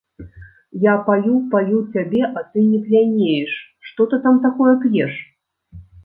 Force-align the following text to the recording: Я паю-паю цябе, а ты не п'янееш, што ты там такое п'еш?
Я 0.83 0.93
паю-паю 1.09 1.77
цябе, 1.95 2.23
а 2.39 2.41
ты 2.53 2.63
не 2.69 2.79
п'янееш, 2.87 3.51
што 3.89 4.07
ты 4.13 4.19
там 4.23 4.39
такое 4.47 4.71
п'еш? 4.87 5.13